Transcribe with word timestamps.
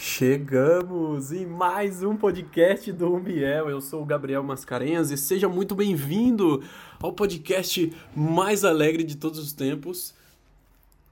Chegamos 0.00 1.32
em 1.32 1.44
mais 1.44 2.04
um 2.04 2.16
podcast 2.16 2.92
do 2.92 3.12
Umbiel. 3.12 3.68
Eu 3.68 3.80
sou 3.80 4.00
o 4.00 4.06
Gabriel 4.06 4.44
Mascarenhas 4.44 5.10
e 5.10 5.18
seja 5.18 5.48
muito 5.48 5.74
bem-vindo 5.74 6.62
ao 7.00 7.12
podcast 7.12 7.92
mais 8.14 8.64
alegre 8.64 9.02
de 9.02 9.16
todos 9.16 9.40
os 9.40 9.52
tempos. 9.52 10.14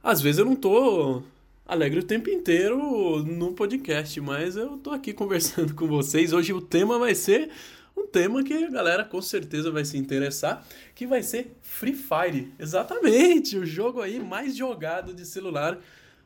Às 0.00 0.20
vezes 0.20 0.38
eu 0.38 0.44
não 0.44 0.54
tô 0.54 1.20
alegre 1.66 1.98
o 1.98 2.04
tempo 2.04 2.30
inteiro 2.30 3.24
no 3.24 3.54
podcast, 3.54 4.20
mas 4.20 4.56
eu 4.56 4.78
tô 4.78 4.92
aqui 4.92 5.12
conversando 5.12 5.74
com 5.74 5.88
vocês. 5.88 6.32
Hoje 6.32 6.52
o 6.52 6.60
tema 6.60 6.96
vai 6.96 7.16
ser 7.16 7.50
um 7.96 8.06
tema 8.06 8.44
que 8.44 8.54
a 8.54 8.70
galera 8.70 9.04
com 9.04 9.20
certeza 9.20 9.68
vai 9.68 9.84
se 9.84 9.98
interessar, 9.98 10.64
que 10.94 11.08
vai 11.08 11.24
ser 11.24 11.56
Free 11.60 11.92
Fire. 11.92 12.52
Exatamente, 12.56 13.58
o 13.58 13.66
jogo 13.66 14.00
aí 14.00 14.20
mais 14.20 14.56
jogado 14.56 15.12
de 15.12 15.26
celular 15.26 15.76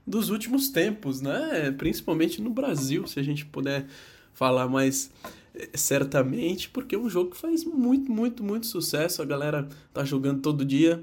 dos 0.07 0.31
últimos 0.31 0.69
tempos, 0.69 1.21
né? 1.21 1.71
Principalmente 1.77 2.41
no 2.41 2.51
Brasil, 2.51 3.07
se 3.07 3.21
a 3.21 3.23
gente 3.23 3.45
puder 3.45 3.87
falar 4.33 4.69
mais 4.69 5.11
eh, 5.55 5.71
certamente, 5.75 6.69
porque 6.71 6.95
é 6.95 6.99
um 6.99 7.09
jogo 7.09 7.31
que 7.31 7.37
faz 7.37 7.65
muito, 7.65 8.11
muito, 8.11 8.43
muito 8.43 8.67
sucesso. 8.67 9.23
A 9.23 9.25
galera 9.25 9.69
tá 9.93 10.05
jogando 10.05 10.41
todo 10.41 10.65
dia 10.65 11.03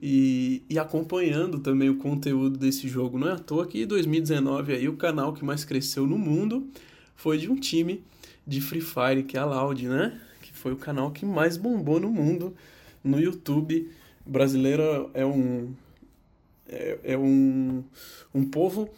e, 0.00 0.62
e 0.68 0.78
acompanhando 0.78 1.60
também 1.60 1.88
o 1.88 1.96
conteúdo 1.96 2.58
desse 2.58 2.88
jogo. 2.88 3.18
Não 3.18 3.28
é 3.28 3.32
à 3.32 3.38
toa 3.38 3.66
que 3.66 3.82
em 3.82 3.86
2019 3.86 4.74
aí 4.74 4.88
o 4.88 4.96
canal 4.96 5.32
que 5.32 5.44
mais 5.44 5.64
cresceu 5.64 6.06
no 6.06 6.18
mundo 6.18 6.66
foi 7.14 7.38
de 7.38 7.48
um 7.48 7.56
time 7.56 8.02
de 8.44 8.60
Free 8.60 8.80
Fire, 8.80 9.22
que 9.22 9.36
é 9.36 9.40
a 9.40 9.44
Loud, 9.44 9.88
né? 9.88 10.20
Que 10.42 10.52
foi 10.52 10.72
o 10.72 10.76
canal 10.76 11.12
que 11.12 11.24
mais 11.24 11.56
bombou 11.56 12.00
no 12.00 12.10
mundo 12.10 12.54
no 13.04 13.20
YouTube. 13.20 13.88
Brasileiro 14.26 15.10
é 15.14 15.24
um 15.24 15.72
é, 16.72 16.98
é 17.04 17.18
um, 17.18 17.84
um 18.34 18.44
povo 18.44 18.88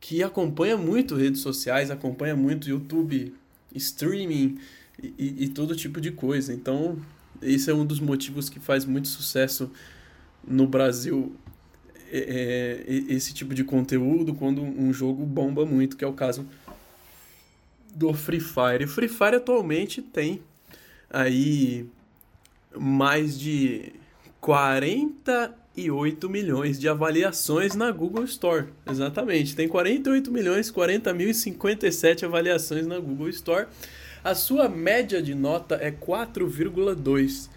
que 0.00 0.22
acompanha 0.22 0.76
muito 0.76 1.16
redes 1.16 1.40
sociais, 1.40 1.90
acompanha 1.90 2.36
muito 2.36 2.68
YouTube, 2.68 3.34
streaming 3.74 4.58
e, 5.02 5.14
e, 5.18 5.44
e 5.44 5.48
todo 5.48 5.74
tipo 5.74 6.00
de 6.00 6.12
coisa. 6.12 6.52
Então, 6.52 6.98
esse 7.40 7.70
é 7.70 7.74
um 7.74 7.86
dos 7.86 8.00
motivos 8.00 8.48
que 8.48 8.60
faz 8.60 8.84
muito 8.84 9.08
sucesso 9.08 9.70
no 10.46 10.66
Brasil 10.66 11.34
é, 12.10 12.84
é, 12.86 13.12
esse 13.12 13.32
tipo 13.32 13.54
de 13.54 13.64
conteúdo 13.64 14.34
quando 14.34 14.62
um 14.62 14.92
jogo 14.92 15.24
bomba 15.24 15.64
muito, 15.64 15.96
que 15.96 16.04
é 16.04 16.06
o 16.06 16.12
caso 16.12 16.46
do 17.94 18.12
Free 18.12 18.40
Fire. 18.40 18.84
O 18.84 18.88
Free 18.88 19.08
Fire 19.08 19.36
atualmente 19.36 20.02
tem 20.02 20.42
aí 21.08 21.88
mais 22.76 23.38
de 23.38 23.92
40 24.40 25.63
48 25.74 26.30
milhões 26.30 26.78
de 26.78 26.88
avaliações 26.88 27.74
na 27.74 27.90
Google 27.90 28.24
Store. 28.24 28.68
Exatamente, 28.88 29.56
tem 29.56 29.66
48 29.66 30.30
milhões, 30.30 30.70
40 30.70 31.12
mil 31.12 31.28
e 31.28 31.34
57 31.34 32.24
avaliações 32.24 32.86
na 32.86 32.98
Google 33.00 33.28
Store. 33.30 33.66
A 34.22 34.36
sua 34.36 34.68
média 34.68 35.20
de 35.20 35.34
nota 35.34 35.74
é 35.74 35.90
4,2. 35.90 37.50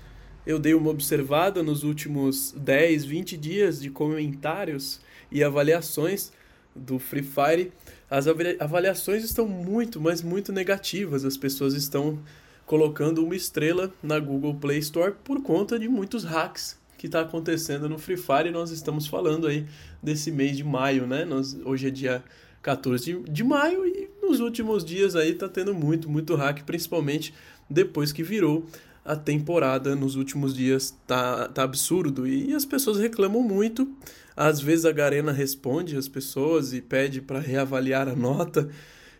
Eu 0.45 0.57
dei 0.57 0.73
uma 0.73 0.89
observada 0.89 1.61
nos 1.61 1.83
últimos 1.83 2.53
10, 2.57 3.05
20 3.05 3.37
dias 3.37 3.79
de 3.79 3.91
comentários 3.91 4.99
e 5.31 5.43
avaliações 5.43 6.31
do 6.75 6.97
Free 6.97 7.21
Fire. 7.21 7.71
As 8.09 8.25
avaliações 8.59 9.23
estão 9.23 9.47
muito, 9.47 10.01
mas 10.01 10.23
muito 10.23 10.51
negativas. 10.51 11.23
As 11.23 11.37
pessoas 11.37 11.75
estão 11.75 12.19
colocando 12.65 13.23
uma 13.23 13.35
estrela 13.35 13.93
na 14.01 14.19
Google 14.19 14.55
Play 14.55 14.79
Store 14.79 15.13
por 15.23 15.41
conta 15.43 15.77
de 15.77 15.87
muitos 15.87 16.23
hacks 16.23 16.77
que 16.97 17.05
está 17.05 17.21
acontecendo 17.21 17.87
no 17.87 17.97
Free 17.97 18.17
Fire. 18.17 18.49
E 18.49 18.51
nós 18.51 18.71
estamos 18.71 19.07
falando 19.07 19.47
aí 19.47 19.65
desse 20.01 20.31
mês 20.31 20.57
de 20.57 20.63
maio, 20.63 21.05
né? 21.05 21.25
Nós, 21.25 21.57
hoje 21.63 21.87
é 21.87 21.91
dia 21.91 22.23
14 22.61 23.05
de, 23.05 23.31
de 23.31 23.43
maio 23.43 23.85
e 23.85 24.09
nos 24.21 24.39
últimos 24.39 24.83
dias 24.83 25.15
aí 25.15 25.33
tá 25.33 25.47
tendo 25.47 25.73
muito, 25.73 26.09
muito 26.09 26.35
hack, 26.35 26.63
principalmente 26.63 27.33
depois 27.69 28.11
que 28.11 28.23
virou 28.23 28.65
a 29.05 29.15
temporada 29.15 29.95
nos 29.95 30.15
últimos 30.15 30.53
dias 30.53 30.93
tá, 31.07 31.47
tá 31.47 31.63
absurdo 31.63 32.27
e 32.27 32.53
as 32.53 32.65
pessoas 32.65 32.99
reclamam 32.99 33.41
muito. 33.41 33.89
Às 34.35 34.59
vezes 34.59 34.85
a 34.85 34.91
Garena 34.91 35.31
responde 35.31 35.95
as 35.95 36.07
pessoas 36.07 36.73
e 36.73 36.81
pede 36.81 37.21
para 37.21 37.39
reavaliar 37.39 38.07
a 38.07 38.15
nota 38.15 38.69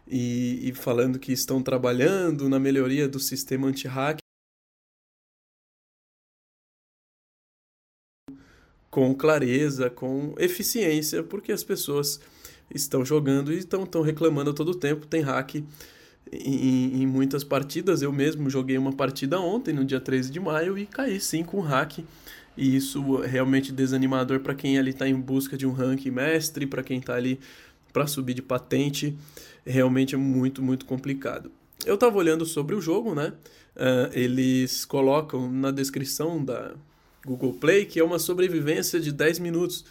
e, 0.06 0.70
e 0.70 0.74
falando 0.74 1.18
que 1.18 1.32
estão 1.32 1.64
trabalhando 1.64 2.50
na 2.50 2.60
melhoria 2.60 3.08
do 3.08 3.20
sistema 3.20 3.68
anti-hack. 3.68 4.20
Com 8.98 9.14
clareza, 9.14 9.92
com 9.92 10.34
eficiência, 10.40 11.22
porque 11.22 11.52
as 11.52 11.64
pessoas 11.64 12.20
estão 12.74 13.06
jogando 13.06 13.54
e 13.54 13.60
estão, 13.60 13.84
estão 13.84 14.02
reclamando 14.02 14.52
todo 14.56 14.74
tempo. 14.74 15.06
Tem 15.06 15.22
hack 15.22 15.58
em, 16.32 17.04
em, 17.04 17.06
muitas 17.06 17.44
partidas. 17.44 18.02
Eu 18.02 18.12
mesmo 18.12 18.50
joguei 18.50 18.76
uma 18.76 18.92
partida 18.92 19.40
ontem, 19.40 19.72
no 19.72 19.86
dia 19.86 20.00
13 20.00 20.32
de 20.32 20.40
maio, 20.40 20.76
e 20.80 20.88
caí 20.88 21.20
sim 21.20 21.44
com 21.44 21.60
hack. 21.60 22.00
E 22.58 22.76
isso 22.76 23.24
é 23.24 23.28
realmente 23.28 23.72
desanimador 23.72 24.40
para 24.40 24.56
quem 24.56 24.80
ali 24.80 24.90
está 24.90 25.08
em 25.08 25.14
busca 25.14 25.56
de 25.56 25.68
um 25.68 25.74
rank 25.74 26.08
mestre, 26.08 26.66
para 26.66 26.82
quem 26.82 26.98
está 26.98 27.14
ali 27.14 27.40
para 27.94 28.08
subir 28.08 28.34
de 28.34 28.42
patente. 28.42 29.16
Realmente 29.64 30.16
é 30.16 30.18
muito, 30.18 30.64
muito 30.64 30.88
complicado. 30.88 31.52
Eu 31.86 31.94
estava 31.94 32.18
olhando 32.18 32.48
sobre 32.48 32.74
o 32.74 32.82
jogo, 32.82 33.14
né? 33.14 33.32
Uh, 33.76 34.10
eles 34.12 34.86
colocam 34.86 35.52
na 35.52 35.70
descrição 35.70 36.44
da, 36.44 36.74
Google 37.28 37.54
Play, 37.54 37.86
que 37.86 38.00
é 38.00 38.04
uma 38.04 38.18
sobrevivência 38.18 39.02
de 39.02 39.12
10 39.12 39.40
minutos, 39.40 39.84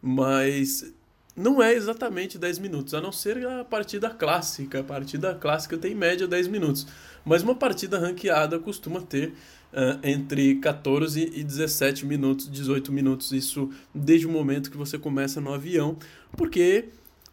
mas 0.00 0.94
não 1.34 1.60
é 1.60 1.74
exatamente 1.74 2.38
10 2.38 2.60
minutos, 2.60 2.94
a 2.94 3.00
não 3.00 3.10
ser 3.10 3.44
a 3.44 3.64
partida 3.64 4.08
clássica. 4.08 4.80
A 4.80 4.84
partida 4.84 5.34
clássica 5.34 5.76
tem 5.76 5.92
em 5.92 5.96
média 5.96 6.28
10 6.28 6.46
minutos, 6.46 6.86
mas 7.24 7.42
uma 7.42 7.56
partida 7.56 7.98
ranqueada 7.98 8.56
costuma 8.60 9.00
ter 9.00 9.30
uh, 9.72 9.98
entre 10.04 10.54
14 10.56 11.32
e 11.34 11.42
17 11.42 12.06
minutos, 12.06 12.48
18 12.48 12.92
minutos, 12.92 13.32
isso 13.32 13.68
desde 13.92 14.26
o 14.26 14.30
momento 14.30 14.70
que 14.70 14.76
você 14.76 14.96
começa 14.96 15.40
no 15.40 15.52
avião, 15.52 15.98
porque 16.36 16.86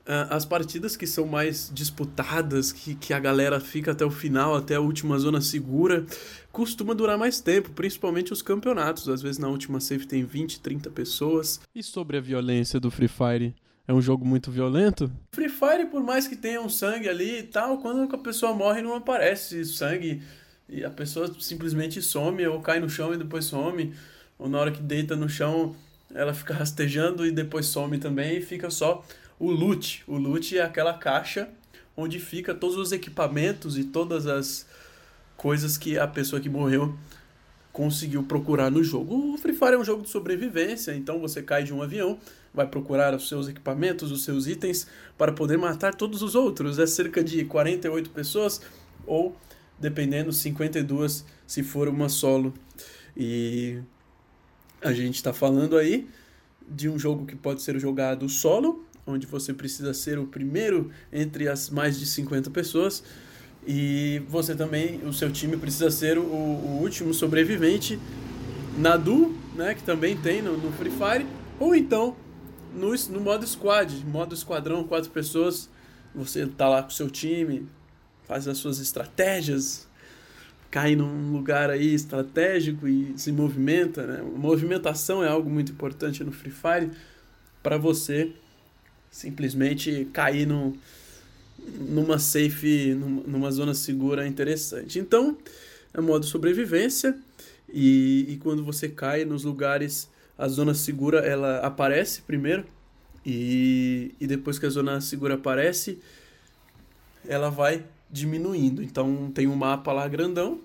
as 0.05 0.43
partidas 0.43 0.97
que 0.97 1.07
são 1.07 1.25
mais 1.25 1.71
disputadas, 1.73 2.71
que, 2.73 2.93
que 2.95 3.13
a 3.13 3.19
galera 3.19 3.59
fica 3.59 3.91
até 3.91 4.05
o 4.05 4.11
final, 4.11 4.55
até 4.55 4.75
a 4.75 4.81
última 4.81 5.17
zona 5.17 5.39
segura, 5.39 6.05
costuma 6.51 6.93
durar 6.93 7.17
mais 7.17 7.39
tempo, 7.39 7.71
principalmente 7.71 8.33
os 8.33 8.41
campeonatos. 8.41 9.07
Às 9.07 9.21
vezes 9.21 9.37
na 9.37 9.47
última 9.47 9.79
save 9.79 10.05
tem 10.05 10.25
20, 10.25 10.59
30 10.59 10.89
pessoas. 10.89 11.61
E 11.73 11.81
sobre 11.81 12.17
a 12.17 12.21
violência 12.21 12.79
do 12.79 12.91
Free 12.91 13.07
Fire? 13.07 13.55
É 13.87 13.93
um 13.93 14.01
jogo 14.01 14.25
muito 14.25 14.51
violento? 14.51 15.11
Free 15.33 15.49
Fire, 15.49 15.87
por 15.89 16.01
mais 16.01 16.27
que 16.27 16.35
tenha 16.35 16.61
um 16.61 16.69
sangue 16.69 17.07
ali 17.09 17.39
e 17.39 17.43
tal, 17.43 17.77
quando 17.79 18.13
a 18.13 18.17
pessoa 18.17 18.53
morre 18.53 18.81
não 18.81 18.95
aparece 18.95 19.63
sangue 19.65 20.21
e 20.69 20.83
a 20.83 20.89
pessoa 20.89 21.33
simplesmente 21.39 22.01
some 22.01 22.45
ou 22.47 22.61
cai 22.61 22.79
no 22.79 22.89
chão 22.89 23.13
e 23.13 23.17
depois 23.17 23.45
some. 23.45 23.93
Ou 24.37 24.49
na 24.49 24.57
hora 24.57 24.71
que 24.71 24.81
deita 24.81 25.15
no 25.15 25.29
chão, 25.29 25.75
ela 26.13 26.33
fica 26.33 26.53
rastejando 26.55 27.25
e 27.25 27.31
depois 27.31 27.65
some 27.67 27.97
também 27.97 28.37
e 28.37 28.41
fica 28.41 28.69
só 28.69 29.03
o 29.43 29.51
loot. 29.51 30.03
O 30.07 30.17
loot 30.17 30.57
é 30.57 30.61
aquela 30.61 30.93
caixa 30.93 31.49
onde 31.97 32.17
fica 32.17 32.55
todos 32.55 32.77
os 32.77 32.91
equipamentos 32.93 33.77
e 33.77 33.83
todas 33.83 34.25
as 34.25 34.65
coisas 35.35 35.77
que 35.77 35.99
a 35.99 36.07
pessoa 36.07 36.41
que 36.41 36.49
morreu 36.49 36.97
conseguiu 37.73 38.23
procurar 38.23 38.71
no 38.71 38.81
jogo. 38.81 39.33
O 39.33 39.37
Free 39.37 39.53
Fire 39.53 39.73
é 39.73 39.77
um 39.77 39.83
jogo 39.83 40.03
de 40.03 40.09
sobrevivência, 40.09 40.95
então 40.95 41.19
você 41.19 41.41
cai 41.41 41.63
de 41.63 41.73
um 41.73 41.81
avião, 41.81 42.17
vai 42.53 42.67
procurar 42.67 43.13
os 43.13 43.27
seus 43.27 43.49
equipamentos, 43.49 44.11
os 44.11 44.23
seus 44.23 44.47
itens 44.47 44.87
para 45.17 45.33
poder 45.33 45.57
matar 45.57 45.93
todos 45.93 46.21
os 46.21 46.35
outros. 46.35 46.79
É 46.79 46.87
cerca 46.87 47.21
de 47.23 47.43
48 47.43 48.11
pessoas 48.11 48.61
ou 49.05 49.35
dependendo 49.77 50.31
52 50.31 51.25
se 51.45 51.63
for 51.63 51.89
uma 51.89 52.07
solo. 52.07 52.53
E 53.17 53.79
a 54.81 54.93
gente 54.93 55.15
está 55.15 55.33
falando 55.33 55.75
aí 55.75 56.07
de 56.65 56.87
um 56.87 56.97
jogo 56.97 57.25
que 57.25 57.35
pode 57.35 57.61
ser 57.61 57.77
jogado 57.77 58.29
solo 58.29 58.85
onde 59.05 59.27
você 59.27 59.53
precisa 59.53 59.93
ser 59.93 60.17
o 60.17 60.25
primeiro 60.25 60.89
entre 61.11 61.47
as 61.47 61.69
mais 61.69 61.99
de 61.99 62.05
50 62.05 62.49
pessoas. 62.49 63.03
E 63.65 64.21
você 64.27 64.55
também, 64.55 65.01
o 65.05 65.13
seu 65.13 65.31
time 65.31 65.55
precisa 65.57 65.89
ser 65.89 66.17
o, 66.17 66.23
o 66.23 66.79
último 66.81 67.13
sobrevivente 67.13 67.99
na 68.77 68.97
duo, 68.97 69.37
né, 69.55 69.73
que 69.73 69.83
também 69.83 70.17
tem 70.17 70.41
no, 70.41 70.57
no 70.57 70.71
Free 70.73 70.91
Fire, 70.91 71.25
ou 71.59 71.75
então 71.75 72.15
no, 72.73 72.93
no 73.09 73.21
modo 73.21 73.45
squad, 73.45 74.03
modo 74.05 74.33
esquadrão, 74.33 74.83
quatro 74.83 75.11
pessoas, 75.11 75.69
você 76.13 76.45
tá 76.47 76.67
lá 76.67 76.81
com 76.81 76.89
o 76.89 76.93
seu 76.93 77.09
time, 77.09 77.67
faz 78.23 78.47
as 78.47 78.57
suas 78.57 78.79
estratégias, 78.79 79.87
cai 80.71 80.95
num 80.95 81.31
lugar 81.31 81.69
aí 81.69 81.93
estratégico 81.93 82.87
e 82.87 83.13
se 83.15 83.31
movimenta, 83.31 84.07
né? 84.07 84.23
Movimentação 84.23 85.23
é 85.23 85.27
algo 85.27 85.49
muito 85.49 85.71
importante 85.71 86.23
no 86.23 86.31
Free 86.31 86.51
Fire 86.51 86.91
para 87.61 87.77
você 87.77 88.33
simplesmente 89.13 90.07
cair 90.11 90.47
no, 90.47 90.75
numa 91.87 92.17
safe, 92.17 92.95
numa 92.95 93.51
zona 93.51 93.75
segura 93.75 94.27
interessante. 94.27 94.97
Então, 94.97 95.37
é 95.93 96.01
modo 96.01 96.25
sobrevivência 96.25 97.15
e, 97.71 98.25
e 98.27 98.37
quando 98.37 98.65
você 98.65 98.89
cai 98.89 99.23
nos 99.23 99.43
lugares, 99.43 100.09
a 100.35 100.47
zona 100.47 100.73
segura 100.73 101.19
ela 101.19 101.59
aparece 101.59 102.23
primeiro 102.23 102.65
e, 103.23 104.15
e 104.19 104.25
depois 104.25 104.57
que 104.57 104.65
a 104.65 104.69
zona 104.69 104.99
segura 104.99 105.35
aparece, 105.35 105.99
ela 107.27 107.49
vai 107.49 107.85
diminuindo. 108.09 108.81
Então 108.81 109.31
tem 109.31 109.47
um 109.47 109.55
mapa 109.55 109.93
lá 109.93 110.07
grandão, 110.07 110.59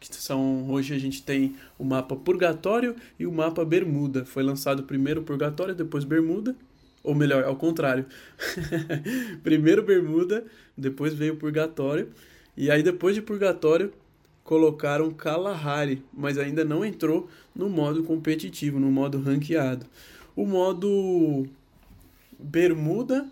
que 0.00 0.16
são 0.16 0.70
hoje 0.70 0.94
a 0.94 0.98
gente 0.98 1.22
tem 1.22 1.54
o 1.78 1.84
mapa 1.84 2.16
Purgatório 2.16 2.96
e 3.18 3.26
o 3.26 3.32
mapa 3.32 3.66
Bermuda. 3.66 4.24
Foi 4.24 4.42
lançado 4.42 4.82
primeiro 4.84 5.22
Purgatório, 5.22 5.74
depois 5.74 6.04
Bermuda, 6.04 6.56
ou 7.02 7.14
melhor, 7.14 7.44
ao 7.44 7.56
contrário. 7.56 8.06
primeiro 9.42 9.82
Bermuda, 9.82 10.44
depois 10.76 11.14
veio 11.14 11.36
Purgatório, 11.36 12.10
e 12.56 12.70
aí 12.70 12.82
depois 12.82 13.14
de 13.14 13.22
Purgatório 13.22 13.92
colocaram 14.44 15.10
Kalahari, 15.10 16.02
mas 16.12 16.38
ainda 16.38 16.64
não 16.64 16.84
entrou 16.84 17.28
no 17.54 17.68
modo 17.68 18.02
competitivo, 18.02 18.78
no 18.78 18.90
modo 18.90 19.20
ranqueado. 19.20 19.86
O 20.34 20.46
modo 20.46 21.46
Bermuda, 22.38 23.26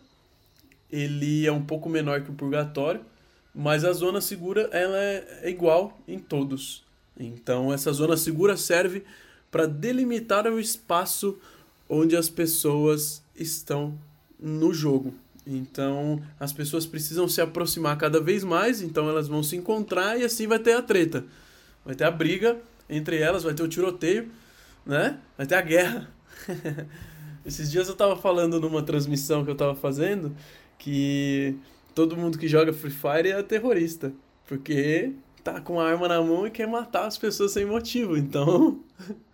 ele 0.91 1.47
é 1.47 1.53
um 1.53 1.63
pouco 1.63 1.89
menor 1.89 2.23
que 2.23 2.31
o 2.31 2.35
Purgatório, 2.35 3.01
mas 3.55 3.85
a 3.85 3.93
zona 3.93 4.21
segura 4.21 4.69
ela 4.73 4.97
é 4.99 5.51
igual 5.51 5.99
em 6.07 6.19
todos. 6.19 6.85
Então 7.19 7.73
essa 7.73 7.93
zona 7.93 8.17
segura 8.17 8.57
serve 8.57 9.05
para 9.51 9.67
delimitar 9.67 10.47
o 10.47 10.61
espaço 10.61 11.39
onde 11.89 12.17
as 12.17 12.29
pessoas 12.29 13.23
estão 13.41 13.99
no 14.39 14.73
jogo. 14.73 15.15
Então 15.47 16.23
as 16.39 16.53
pessoas 16.53 16.87
precisam 16.87 17.27
se 17.29 17.41
aproximar 17.41 17.97
cada 17.97 18.21
vez 18.21 18.45
mais, 18.45 18.83
então 18.83 19.09
elas 19.09 19.27
vão 19.27 19.43
se 19.43 19.57
encontrar 19.57 20.19
e 20.19 20.25
assim 20.25 20.47
vai 20.47 20.59
ter 20.59 20.75
a 20.75 20.83
treta. 20.83 21.25
Vai 21.85 21.95
ter 21.95 22.05
a 22.05 22.11
briga 22.11 22.59
entre 22.89 23.19
elas, 23.19 23.43
vai 23.45 23.55
ter 23.55 23.63
o 23.63 23.69
tiroteio, 23.69 24.29
né? 24.85 25.19
Vai 25.37 25.47
ter 25.47 25.55
a 25.55 25.61
guerra. 25.61 26.11
Esses 27.45 27.71
dias 27.71 27.89
eu 27.89 27.95
tava 27.95 28.17
falando 28.17 28.61
numa 28.61 28.83
transmissão 28.83 29.45
que 29.45 29.51
eu 29.51 29.55
tava 29.55 29.75
fazendo 29.75 30.35
que 30.77 31.57
todo 31.95 32.17
mundo 32.17 32.39
que 32.39 32.49
joga 32.49 32.73
Free 32.73 32.91
Fire 32.91 33.31
é 33.31 33.43
terrorista. 33.43 34.13
Porque 34.47 35.13
tá 35.45 35.61
com 35.61 35.81
a 35.81 35.89
arma 35.89 36.09
na 36.09 36.21
mão 36.21 36.47
e 36.47 36.51
quer 36.51 36.67
matar 36.67 37.07
as 37.07 37.17
pessoas 37.17 37.53
sem 37.53 37.65
motivo. 37.65 38.17
Então, 38.17 38.81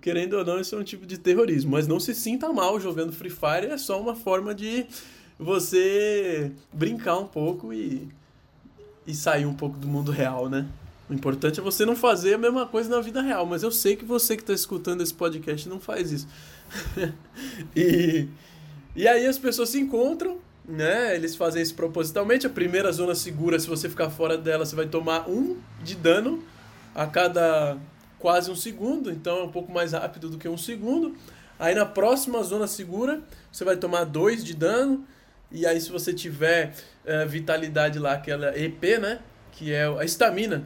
querendo 0.00 0.34
ou 0.34 0.44
não, 0.44 0.60
isso 0.60 0.74
é 0.74 0.78
um 0.78 0.84
tipo 0.84 1.06
de 1.06 1.18
terrorismo. 1.18 1.72
Mas 1.72 1.86
não 1.86 1.98
se 2.00 2.14
sinta 2.14 2.52
mal 2.52 2.78
jogando 2.80 3.12
Free 3.12 3.30
Fire, 3.30 3.70
é 3.70 3.78
só 3.78 4.00
uma 4.00 4.14
forma 4.14 4.54
de 4.54 4.86
você 5.38 6.52
brincar 6.72 7.18
um 7.18 7.26
pouco 7.26 7.72
e, 7.72 8.08
e 9.06 9.14
sair 9.14 9.46
um 9.46 9.54
pouco 9.54 9.78
do 9.78 9.86
mundo 9.86 10.10
real, 10.10 10.48
né? 10.48 10.66
O 11.08 11.14
importante 11.14 11.60
é 11.60 11.62
você 11.62 11.84
não 11.86 11.94
fazer 11.94 12.34
a 12.34 12.38
mesma 12.38 12.66
coisa 12.66 12.90
na 12.90 13.00
vida 13.00 13.22
real, 13.22 13.46
mas 13.46 13.62
eu 13.62 13.70
sei 13.70 13.94
que 13.94 14.04
você 14.04 14.36
que 14.36 14.42
está 14.42 14.52
escutando 14.52 15.02
esse 15.02 15.14
podcast 15.14 15.68
não 15.68 15.78
faz 15.78 16.10
isso. 16.10 16.26
e, 17.76 18.26
e 18.94 19.06
aí 19.06 19.26
as 19.26 19.38
pessoas 19.38 19.68
se 19.68 19.78
encontram 19.78 20.38
né? 20.68 21.14
Eles 21.14 21.36
fazem 21.36 21.62
isso 21.62 21.74
propositalmente. 21.74 22.46
A 22.46 22.50
primeira 22.50 22.90
zona 22.90 23.14
segura, 23.14 23.58
se 23.58 23.68
você 23.68 23.88
ficar 23.88 24.10
fora 24.10 24.36
dela, 24.36 24.64
você 24.64 24.74
vai 24.74 24.86
tomar 24.86 25.28
um 25.28 25.56
de 25.82 25.94
dano 25.94 26.42
a 26.94 27.06
cada 27.06 27.76
quase 28.18 28.50
um 28.50 28.56
segundo, 28.56 29.10
então 29.10 29.38
é 29.38 29.42
um 29.42 29.50
pouco 29.50 29.72
mais 29.72 29.92
rápido 29.92 30.30
do 30.30 30.38
que 30.38 30.48
um 30.48 30.58
segundo. 30.58 31.16
Aí 31.58 31.74
na 31.74 31.86
próxima 31.86 32.42
zona 32.42 32.66
segura, 32.66 33.22
você 33.50 33.64
vai 33.64 33.76
tomar 33.76 34.04
dois 34.04 34.44
de 34.44 34.54
dano. 34.54 35.06
E 35.50 35.64
aí, 35.64 35.80
se 35.80 35.90
você 35.90 36.12
tiver 36.12 36.74
uh, 37.04 37.28
vitalidade 37.28 37.98
lá, 37.98 38.14
aquela 38.14 38.58
EP, 38.58 38.98
né? 39.00 39.20
Que 39.52 39.72
é 39.72 39.86
a 39.86 40.04
estamina. 40.04 40.64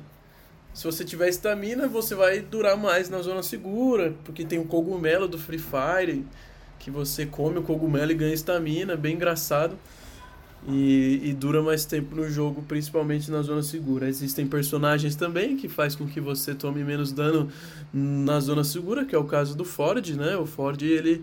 Se 0.72 0.84
você 0.84 1.04
tiver 1.04 1.28
estamina, 1.28 1.86
você 1.86 2.14
vai 2.14 2.40
durar 2.40 2.76
mais 2.76 3.10
na 3.10 3.20
zona 3.20 3.42
segura, 3.42 4.14
porque 4.24 4.44
tem 4.44 4.58
o 4.58 4.64
cogumelo 4.64 5.28
do 5.28 5.38
Free 5.38 5.58
Fire 5.58 6.24
que 6.80 6.90
você 6.90 7.26
come 7.26 7.58
o 7.58 7.62
cogumelo 7.62 8.10
e 8.10 8.14
ganha 8.14 8.34
estamina, 8.34 8.96
bem 8.96 9.14
engraçado. 9.14 9.78
E, 10.68 11.20
e, 11.24 11.32
dura 11.32 11.62
mais 11.62 11.86
tempo 11.86 12.14
no 12.14 12.28
jogo, 12.28 12.62
principalmente 12.62 13.30
na 13.30 13.40
zona 13.40 13.62
segura. 13.62 14.08
Existem 14.08 14.46
personagens 14.46 15.16
também 15.16 15.56
que 15.56 15.68
faz 15.68 15.94
com 15.94 16.06
que 16.06 16.20
você 16.20 16.54
tome 16.54 16.84
menos 16.84 17.12
dano 17.12 17.50
na 17.92 18.38
zona 18.40 18.62
segura, 18.62 19.06
que 19.06 19.14
é 19.14 19.18
o 19.18 19.24
caso 19.24 19.56
do 19.56 19.64
Ford, 19.64 20.06
né? 20.10 20.36
O 20.36 20.44
Ford 20.44 20.80
ele, 20.82 21.22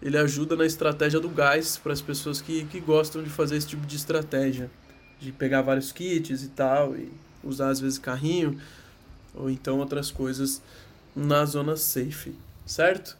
ele 0.00 0.16
ajuda 0.16 0.54
na 0.54 0.64
estratégia 0.64 1.18
do 1.18 1.28
gás 1.28 1.76
para 1.76 1.92
as 1.92 2.00
pessoas 2.00 2.40
que, 2.40 2.64
que 2.66 2.78
gostam 2.78 3.24
de 3.24 3.28
fazer 3.28 3.56
esse 3.56 3.66
tipo 3.66 3.84
de 3.84 3.96
estratégia, 3.96 4.70
de 5.18 5.32
pegar 5.32 5.62
vários 5.62 5.90
kits 5.90 6.44
e 6.44 6.48
tal, 6.48 6.96
e 6.96 7.10
usar 7.42 7.70
às 7.70 7.80
vezes 7.80 7.98
carrinho, 7.98 8.56
ou 9.34 9.50
então 9.50 9.80
outras 9.80 10.12
coisas 10.12 10.62
na 11.14 11.44
zona 11.44 11.76
safe, 11.76 12.34
certo? 12.64 13.18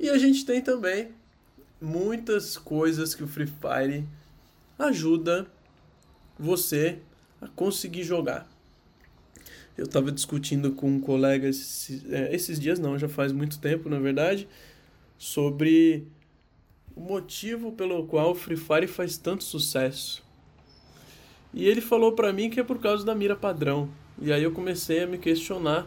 E 0.00 0.08
a 0.08 0.16
gente 0.16 0.46
tem 0.46 0.62
também 0.62 1.10
muitas 1.78 2.56
coisas 2.56 3.14
que 3.14 3.22
o 3.22 3.28
Free 3.28 3.46
Fire 3.46 4.06
ajuda 4.86 5.46
você 6.38 6.98
a 7.40 7.48
conseguir 7.48 8.04
jogar. 8.04 8.48
Eu 9.76 9.84
estava 9.84 10.12
discutindo 10.12 10.72
com 10.72 10.88
um 10.88 11.00
colega 11.00 11.48
esses, 11.48 12.04
é, 12.10 12.34
esses 12.34 12.60
dias, 12.60 12.78
não, 12.78 12.98
já 12.98 13.08
faz 13.08 13.32
muito 13.32 13.58
tempo, 13.58 13.88
na 13.88 13.98
verdade, 13.98 14.46
sobre 15.16 16.06
o 16.94 17.00
motivo 17.00 17.72
pelo 17.72 18.06
qual 18.06 18.32
o 18.32 18.34
Free 18.34 18.56
Fire 18.56 18.86
faz 18.86 19.16
tanto 19.16 19.44
sucesso. 19.44 20.22
E 21.54 21.66
ele 21.66 21.80
falou 21.80 22.12
para 22.12 22.32
mim 22.32 22.50
que 22.50 22.60
é 22.60 22.64
por 22.64 22.78
causa 22.78 23.04
da 23.04 23.14
mira 23.14 23.36
padrão. 23.36 23.88
E 24.20 24.32
aí 24.32 24.42
eu 24.42 24.52
comecei 24.52 25.02
a 25.02 25.06
me 25.06 25.18
questionar 25.18 25.86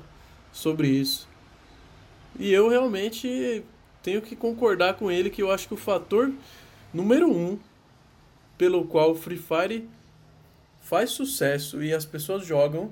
sobre 0.52 0.88
isso. 0.88 1.28
E 2.40 2.52
eu 2.52 2.68
realmente 2.68 3.64
tenho 4.02 4.22
que 4.22 4.36
concordar 4.36 4.96
com 4.96 5.10
ele 5.10 5.30
que 5.30 5.42
eu 5.42 5.52
acho 5.52 5.68
que 5.68 5.74
o 5.74 5.78
fator 5.78 6.32
número 6.94 7.32
um 7.32 7.58
pelo 8.58 8.86
qual 8.86 9.12
o 9.12 9.16
Free 9.16 9.38
Fire 9.38 9.88
faz 10.82 11.12
sucesso 11.12 11.84
e 11.84 11.94
as 11.94 12.06
pessoas 12.06 12.46
jogam 12.46 12.92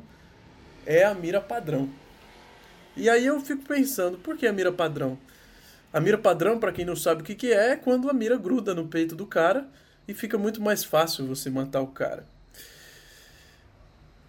é 0.85 1.03
a 1.03 1.13
mira 1.13 1.39
padrão. 1.39 1.89
E 2.95 3.09
aí 3.09 3.25
eu 3.25 3.39
fico 3.41 3.63
pensando, 3.63 4.17
por 4.17 4.37
que 4.37 4.45
a 4.45 4.53
mira 4.53 4.71
padrão? 4.71 5.17
A 5.91 5.99
mira 5.99 6.17
padrão, 6.17 6.59
para 6.59 6.71
quem 6.71 6.85
não 6.85 6.95
sabe 6.95 7.21
o 7.21 7.25
que, 7.25 7.35
que 7.35 7.51
é, 7.51 7.71
é 7.71 7.75
quando 7.75 8.09
a 8.09 8.13
mira 8.13 8.37
gruda 8.37 8.73
no 8.73 8.87
peito 8.87 9.15
do 9.15 9.25
cara 9.25 9.67
e 10.07 10.13
fica 10.13 10.37
muito 10.37 10.61
mais 10.61 10.83
fácil 10.83 11.27
você 11.27 11.49
matar 11.49 11.81
o 11.81 11.87
cara. 11.87 12.25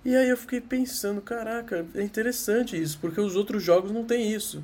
E 0.05 0.15
aí 0.15 0.29
eu 0.29 0.37
fiquei 0.37 0.61
pensando, 0.61 1.23
caraca, 1.23 1.87
é 1.95 2.03
interessante 2.03 2.81
isso, 2.81 2.99
porque 3.01 3.21
os 3.21 3.35
outros 3.37 3.63
jogos 3.63 3.91
não 3.91 4.05
tem 4.05 4.31
isso. 4.31 4.63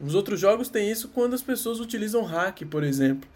Os 0.00 0.16
outros 0.16 0.40
jogos 0.40 0.68
têm 0.68 0.90
isso 0.90 1.08
quando 1.08 1.34
as 1.34 1.42
pessoas 1.42 1.78
utilizam 1.78 2.24
hack, 2.24 2.62
por 2.64 2.82
exemplo. 2.82 3.28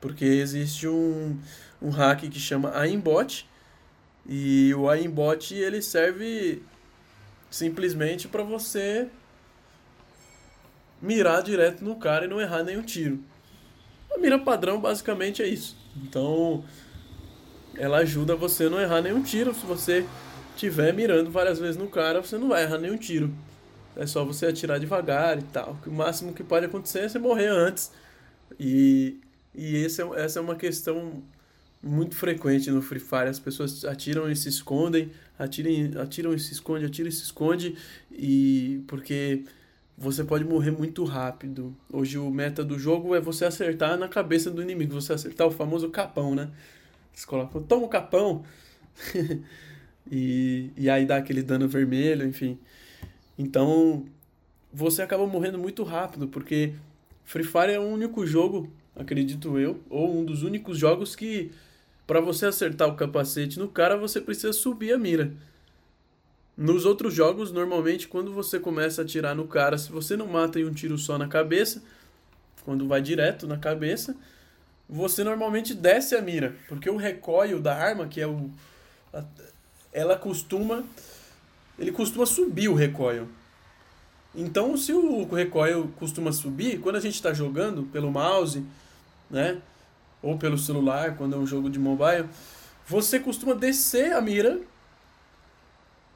Porque 0.00 0.24
existe 0.24 0.88
um, 0.88 1.38
um 1.80 1.90
hack 1.90 2.20
que 2.20 2.40
chama 2.40 2.76
aimbot. 2.76 3.48
E 4.26 4.72
o 4.74 4.88
aimbot 4.88 5.54
ele 5.54 5.82
serve 5.82 6.62
simplesmente 7.50 8.28
para 8.28 8.42
você 8.42 9.08
mirar 11.00 11.42
direto 11.42 11.84
no 11.84 11.96
cara 11.96 12.24
e 12.24 12.28
não 12.28 12.40
errar 12.40 12.62
nenhum 12.62 12.82
tiro. 12.82 13.20
A 14.12 14.18
mira 14.18 14.38
padrão 14.38 14.80
basicamente 14.80 15.42
é 15.42 15.46
isso. 15.46 15.76
Então, 15.96 16.64
ela 17.76 17.98
ajuda 17.98 18.36
você 18.36 18.64
a 18.64 18.70
não 18.70 18.80
errar 18.80 19.00
nenhum 19.00 19.22
tiro. 19.22 19.54
Se 19.54 19.64
você 19.64 20.06
estiver 20.54 20.92
mirando 20.92 21.30
várias 21.30 21.58
vezes 21.58 21.76
no 21.76 21.88
cara, 21.88 22.22
você 22.22 22.36
não 22.36 22.48
vai 22.48 22.62
errar 22.62 22.78
nenhum 22.78 22.96
tiro. 22.96 23.32
É 23.96 24.06
só 24.06 24.24
você 24.24 24.46
atirar 24.46 24.78
devagar 24.78 25.38
e 25.38 25.42
tal. 25.42 25.76
O 25.86 25.90
máximo 25.90 26.32
que 26.32 26.44
pode 26.44 26.66
acontecer 26.66 27.00
é 27.00 27.08
você 27.08 27.18
morrer 27.18 27.48
antes. 27.48 27.90
E, 28.58 29.20
e 29.54 29.76
é, 29.76 29.84
essa 29.84 30.38
é 30.38 30.42
uma 30.42 30.56
questão 30.56 31.22
muito 31.82 32.14
frequente 32.14 32.70
no 32.70 32.82
Free 32.82 33.00
Fire. 33.00 33.28
As 33.28 33.38
pessoas 33.38 33.84
atiram 33.84 34.30
e 34.30 34.36
se 34.36 34.48
escondem, 34.48 35.10
atiram, 35.38 36.00
atiram 36.00 36.34
e 36.34 36.38
se 36.38 36.52
escondem, 36.52 36.86
atiram 36.86 37.08
e 37.08 37.12
se 37.12 37.22
escondem. 37.22 37.74
E 38.10 38.82
porque 38.86 39.44
você 39.96 40.24
pode 40.24 40.44
morrer 40.44 40.70
muito 40.70 41.04
rápido. 41.04 41.74
Hoje 41.92 42.18
o 42.18 42.30
meta 42.30 42.64
do 42.64 42.78
jogo 42.78 43.14
é 43.14 43.20
você 43.20 43.44
acertar 43.44 43.98
na 43.98 44.08
cabeça 44.08 44.50
do 44.50 44.62
inimigo, 44.62 44.94
você 44.94 45.12
acertar 45.12 45.46
o 45.46 45.50
famoso 45.50 45.90
capão, 45.90 46.34
né? 46.34 46.50
Eles 47.12 47.24
colocam, 47.24 47.62
toma 47.62 47.86
o 47.86 47.88
capão! 47.88 48.44
e, 50.10 50.70
e 50.76 50.88
aí 50.88 51.04
dá 51.04 51.16
aquele 51.16 51.42
dano 51.42 51.68
vermelho, 51.68 52.26
enfim. 52.26 52.58
Então, 53.38 54.06
você 54.72 55.02
acaba 55.02 55.26
morrendo 55.26 55.58
muito 55.58 55.82
rápido, 55.82 56.28
porque 56.28 56.74
Free 57.24 57.44
Fire 57.44 57.72
é 57.72 57.80
o 57.80 57.84
único 57.84 58.26
jogo, 58.26 58.70
acredito 59.00 59.58
eu, 59.58 59.80
ou 59.88 60.20
um 60.20 60.24
dos 60.24 60.42
únicos 60.42 60.78
jogos 60.78 61.16
que 61.16 61.50
para 62.06 62.20
você 62.20 62.46
acertar 62.46 62.88
o 62.88 62.96
capacete 62.96 63.58
no 63.58 63.68
cara, 63.68 63.96
você 63.96 64.20
precisa 64.20 64.52
subir 64.52 64.92
a 64.92 64.98
mira. 64.98 65.32
Nos 66.56 66.84
outros 66.84 67.14
jogos, 67.14 67.50
normalmente, 67.50 68.06
quando 68.06 68.32
você 68.32 68.60
começa 68.60 69.00
a 69.00 69.04
atirar 69.04 69.34
no 69.34 69.46
cara, 69.46 69.78
se 69.78 69.90
você 69.90 70.16
não 70.16 70.26
mata 70.26 70.60
em 70.60 70.64
um 70.64 70.72
tiro 70.72 70.98
só 70.98 71.16
na 71.16 71.26
cabeça, 71.26 71.82
quando 72.64 72.86
vai 72.86 73.00
direto 73.00 73.46
na 73.46 73.56
cabeça, 73.56 74.14
você 74.88 75.24
normalmente 75.24 75.72
desce 75.72 76.16
a 76.16 76.20
mira, 76.20 76.54
porque 76.68 76.90
o 76.90 76.96
recoil 76.96 77.60
da 77.60 77.74
arma, 77.74 78.08
que 78.08 78.20
é 78.20 78.26
o 78.26 78.50
ela 79.92 80.16
costuma 80.16 80.84
ele 81.78 81.90
costuma 81.90 82.26
subir 82.26 82.68
o 82.68 82.74
recoil. 82.74 83.26
Então, 84.34 84.76
se 84.76 84.92
o 84.92 85.24
recoil 85.24 85.90
costuma 85.96 86.30
subir, 86.30 86.78
quando 86.80 86.96
a 86.96 87.00
gente 87.00 87.14
está 87.14 87.32
jogando 87.32 87.84
pelo 87.84 88.10
mouse, 88.10 88.62
né, 89.30 89.60
ou 90.22 90.36
pelo 90.36 90.58
celular, 90.58 91.16
quando 91.16 91.34
é 91.34 91.38
um 91.38 91.46
jogo 91.46 91.70
de 91.70 91.78
mobile, 91.78 92.28
você 92.86 93.20
costuma 93.20 93.54
descer 93.54 94.12
a 94.12 94.20
mira 94.20 94.60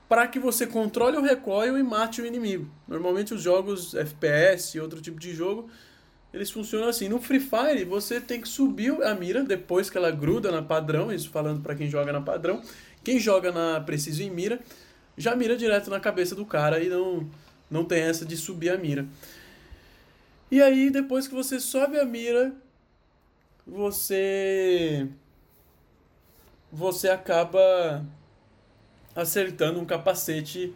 para 0.08 0.26
que 0.28 0.38
você 0.38 0.66
controle 0.66 1.16
o 1.16 1.22
recoil 1.22 1.78
e 1.78 1.82
mate 1.82 2.20
o 2.20 2.26
inimigo. 2.26 2.68
Normalmente 2.86 3.32
os 3.32 3.42
jogos 3.42 3.94
FPS 3.94 4.76
e 4.76 4.80
outro 4.80 5.00
tipo 5.00 5.18
de 5.18 5.34
jogo, 5.34 5.70
eles 6.32 6.50
funcionam 6.50 6.88
assim. 6.88 7.08
No 7.08 7.20
Free 7.20 7.40
Fire, 7.40 7.84
você 7.84 8.20
tem 8.20 8.40
que 8.40 8.48
subir 8.48 9.02
a 9.02 9.14
mira 9.14 9.42
depois 9.42 9.88
que 9.88 9.96
ela 9.96 10.10
gruda 10.10 10.50
na 10.50 10.62
padrão, 10.62 11.12
isso 11.12 11.30
falando 11.30 11.60
para 11.60 11.74
quem 11.74 11.88
joga 11.88 12.12
na 12.12 12.20
padrão. 12.20 12.60
Quem 13.02 13.18
joga 13.18 13.52
na 13.52 13.80
preciso 13.80 14.22
em 14.22 14.30
mira, 14.30 14.60
já 15.16 15.34
mira 15.36 15.56
direto 15.56 15.90
na 15.90 16.00
cabeça 16.00 16.34
do 16.34 16.44
cara 16.44 16.82
e 16.82 16.88
não 16.88 17.28
não 17.70 17.84
tem 17.84 18.02
essa 18.02 18.24
de 18.24 18.36
subir 18.36 18.70
a 18.70 18.76
mira. 18.76 19.06
E 20.50 20.62
aí, 20.62 20.90
depois 20.90 21.26
que 21.26 21.34
você 21.34 21.58
sobe 21.58 21.98
a 21.98 22.04
mira, 22.04 22.54
você 23.66 25.08
você 26.70 27.08
acaba 27.08 28.04
acertando 29.14 29.78
um 29.80 29.84
capacete 29.84 30.74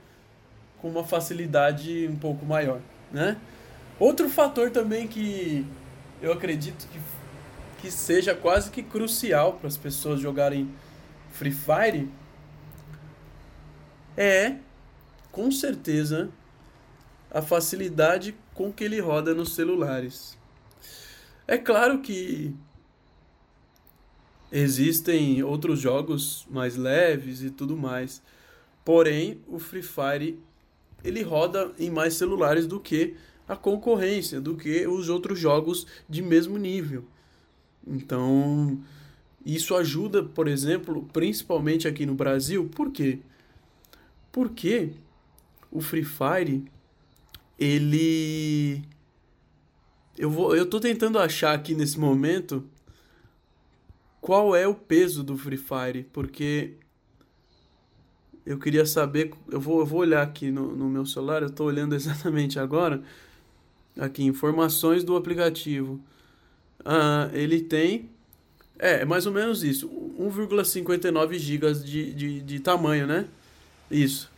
com 0.80 0.88
uma 0.88 1.04
facilidade 1.04 2.06
um 2.08 2.16
pouco 2.16 2.46
maior, 2.46 2.80
né? 3.12 3.36
Outro 3.98 4.28
fator 4.28 4.70
também 4.70 5.08
que 5.08 5.66
eu 6.22 6.32
acredito 6.32 6.86
que, 6.88 7.00
que 7.80 7.90
seja 7.90 8.34
quase 8.34 8.70
que 8.70 8.82
crucial 8.82 9.54
para 9.54 9.66
as 9.66 9.76
pessoas 9.76 10.20
jogarem 10.20 10.72
Free 11.32 11.50
Fire 11.50 12.08
é, 14.16 14.56
com 15.30 15.50
certeza, 15.50 16.28
a 17.30 17.40
facilidade 17.40 18.36
com 18.52 18.72
que 18.72 18.82
ele 18.82 19.00
roda 19.00 19.32
nos 19.32 19.54
celulares. 19.54 20.36
É 21.46 21.56
claro 21.56 22.00
que 22.00 22.52
Existem 24.50 25.42
outros 25.42 25.78
jogos 25.78 26.46
mais 26.50 26.76
leves 26.76 27.42
e 27.42 27.50
tudo 27.50 27.76
mais. 27.76 28.22
Porém, 28.84 29.40
o 29.46 29.58
Free 29.58 29.82
Fire 29.82 30.38
ele 31.04 31.22
roda 31.22 31.72
em 31.78 31.90
mais 31.90 32.14
celulares 32.14 32.66
do 32.66 32.80
que 32.80 33.14
a 33.46 33.56
concorrência, 33.56 34.40
do 34.40 34.56
que 34.56 34.86
os 34.86 35.08
outros 35.08 35.38
jogos 35.38 35.86
de 36.08 36.22
mesmo 36.22 36.58
nível. 36.58 37.04
Então, 37.86 38.78
isso 39.44 39.74
ajuda, 39.74 40.22
por 40.22 40.48
exemplo, 40.48 41.08
principalmente 41.12 41.88
aqui 41.88 42.04
no 42.04 42.14
Brasil. 42.14 42.68
Por 42.74 42.90
quê? 42.90 43.20
Porque 44.30 44.90
o 45.70 45.80
Free 45.80 46.04
Fire 46.04 46.64
ele 47.58 48.82
eu 50.16 50.30
vou 50.30 50.54
eu 50.54 50.66
tô 50.66 50.78
tentando 50.78 51.18
achar 51.18 51.54
aqui 51.54 51.74
nesse 51.74 51.98
momento 51.98 52.64
qual 54.20 54.54
é 54.54 54.66
o 54.66 54.74
peso 54.74 55.22
do 55.22 55.36
Free 55.36 55.56
Fire, 55.56 56.06
porque 56.12 56.74
eu 58.44 58.58
queria 58.58 58.86
saber, 58.86 59.32
eu 59.50 59.60
vou, 59.60 59.80
eu 59.80 59.86
vou 59.86 60.00
olhar 60.00 60.22
aqui 60.22 60.50
no, 60.50 60.74
no 60.74 60.88
meu 60.88 61.04
celular, 61.04 61.42
eu 61.42 61.48
estou 61.48 61.66
olhando 61.66 61.94
exatamente 61.96 62.58
agora, 62.58 63.02
aqui, 63.98 64.24
informações 64.24 65.04
do 65.04 65.16
aplicativo. 65.16 66.00
Ah, 66.84 67.28
ele 67.32 67.60
tem, 67.60 68.08
é, 68.78 69.02
é 69.02 69.04
mais 69.04 69.26
ou 69.26 69.32
menos 69.32 69.62
isso, 69.62 69.88
1,59 70.18 71.38
GB 71.38 71.74
de, 71.74 72.12
de, 72.14 72.40
de 72.40 72.60
tamanho, 72.60 73.06
né? 73.06 73.26
Isso. 73.90 74.30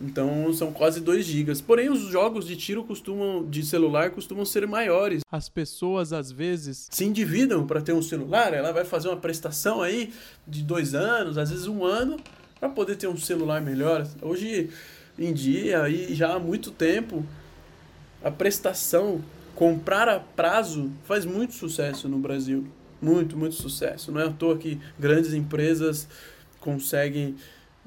Então 0.00 0.52
são 0.52 0.72
quase 0.72 1.00
2 1.00 1.24
GB. 1.24 1.54
Porém, 1.66 1.88
os 1.88 2.00
jogos 2.00 2.46
de 2.46 2.56
tiro 2.56 2.84
costumam 2.84 3.44
de 3.44 3.64
celular 3.64 4.10
costumam 4.10 4.44
ser 4.44 4.66
maiores. 4.66 5.22
As 5.30 5.48
pessoas 5.48 6.12
às 6.12 6.32
vezes 6.32 6.88
se 6.90 7.04
endividam 7.04 7.66
para 7.66 7.80
ter 7.80 7.92
um 7.92 8.02
celular, 8.02 8.52
ela 8.52 8.72
vai 8.72 8.84
fazer 8.84 9.08
uma 9.08 9.16
prestação 9.16 9.80
aí 9.80 10.12
de 10.46 10.62
dois 10.62 10.94
anos, 10.94 11.38
às 11.38 11.50
vezes 11.50 11.66
um 11.66 11.84
ano, 11.84 12.16
para 12.58 12.68
poder 12.68 12.96
ter 12.96 13.06
um 13.06 13.16
celular 13.16 13.60
melhor. 13.60 14.06
Hoje 14.20 14.70
em 15.18 15.32
dia, 15.32 15.88
e 15.88 16.14
já 16.14 16.34
há 16.34 16.38
muito 16.38 16.70
tempo, 16.70 17.24
a 18.22 18.30
prestação, 18.30 19.22
comprar 19.54 20.08
a 20.08 20.18
prazo, 20.18 20.90
faz 21.04 21.24
muito 21.24 21.54
sucesso 21.54 22.08
no 22.08 22.18
Brasil. 22.18 22.66
Muito, 23.00 23.36
muito 23.36 23.54
sucesso. 23.54 24.10
Não 24.10 24.20
é 24.20 24.24
à 24.24 24.30
toa 24.30 24.56
que 24.56 24.80
grandes 24.98 25.34
empresas 25.34 26.08
conseguem 26.58 27.36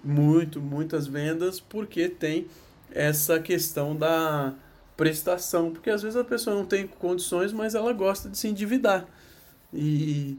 muito, 0.04 0.62
muitas 0.62 1.08
vendas, 1.08 1.60
porque 1.60 2.08
tem 2.08 2.48
essa 2.92 3.39
questão 3.39 3.96
da 3.96 4.54
prestação, 4.96 5.72
porque 5.72 5.89
às 5.89 6.01
vezes 6.01 6.18
a 6.18 6.24
pessoa 6.24 6.56
não 6.56 6.66
tem 6.66 6.88
condições, 6.88 7.54
mas 7.54 7.75
ela 7.75 7.94
gosta 7.94 8.30
de 8.30 8.38
se 8.38 8.48
endividar. 8.48 9.06
E, 9.74 10.38